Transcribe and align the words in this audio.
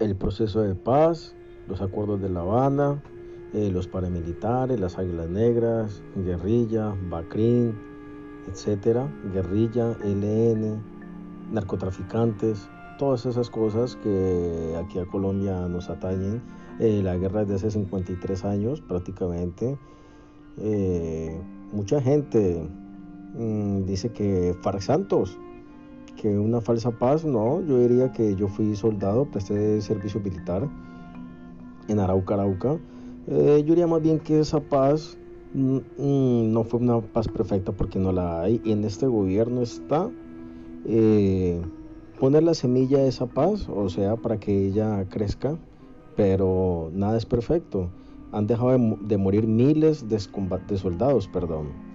el 0.00 0.16
proceso 0.16 0.62
de 0.62 0.74
paz, 0.74 1.34
los 1.68 1.80
acuerdos 1.80 2.20
de 2.20 2.28
La 2.28 2.40
Habana, 2.40 3.02
eh, 3.54 3.70
los 3.70 3.88
paramilitares, 3.88 4.78
las 4.78 4.98
Águilas 4.98 5.28
Negras, 5.28 6.02
guerrilla, 6.16 6.94
Bacrín, 7.08 7.74
etcétera, 8.46 9.08
guerrilla, 9.32 9.96
LN, 10.04 10.82
narcotraficantes, 11.52 12.68
todas 12.98 13.26
esas 13.26 13.50
cosas 13.50 13.96
que 13.96 14.74
aquí 14.78 14.98
a 14.98 15.06
Colombia 15.06 15.66
nos 15.68 15.88
atañen. 15.88 16.42
Eh, 16.78 17.00
la 17.02 17.16
guerra 17.16 17.42
es 17.42 17.48
de 17.48 17.54
hace 17.54 17.70
53 17.70 18.44
años 18.44 18.80
prácticamente. 18.80 19.78
Eh, 20.58 21.40
mucha 21.72 22.00
gente 22.00 22.68
mm, 23.34 23.84
dice 23.84 24.12
que 24.12 24.54
Farc 24.62 24.80
Santos, 24.80 25.38
que 26.20 26.36
una 26.38 26.60
falsa 26.60 26.90
paz, 26.90 27.24
no, 27.24 27.62
yo 27.62 27.78
diría 27.78 28.12
que 28.12 28.34
yo 28.34 28.48
fui 28.48 28.74
soldado, 28.74 29.24
presté 29.24 29.80
servicio 29.80 30.20
militar 30.20 30.68
en 31.88 31.98
Arauca, 32.00 32.34
Arauca. 32.34 32.78
Eh, 33.28 33.62
yo 33.64 33.74
diría 33.74 33.86
más 33.86 34.02
bien 34.02 34.18
que 34.18 34.40
esa 34.40 34.60
paz 34.60 35.16
mm, 35.54 35.76
mm, 35.98 36.52
no 36.52 36.64
fue 36.64 36.80
una 36.80 37.00
paz 37.00 37.28
perfecta 37.28 37.72
porque 37.72 37.98
no 37.98 38.12
la 38.12 38.42
hay 38.42 38.60
y 38.64 38.72
en 38.72 38.84
este 38.84 39.06
gobierno 39.06 39.62
está 39.62 40.10
eh, 40.86 41.60
poner 42.18 42.42
la 42.42 42.54
semilla 42.54 42.98
de 42.98 43.08
esa 43.08 43.26
paz, 43.26 43.68
o 43.68 43.88
sea, 43.88 44.16
para 44.16 44.38
que 44.40 44.66
ella 44.66 45.08
crezca, 45.08 45.56
pero 46.16 46.90
nada 46.92 47.16
es 47.16 47.26
perfecto. 47.26 47.90
Han 48.32 48.46
dejado 48.46 48.70
de, 49.00 49.16
morir 49.16 49.46
miles 49.46 50.08
de, 50.08 50.18
de 50.18 50.76
soldados, 50.76 51.28
perdón 51.28 51.87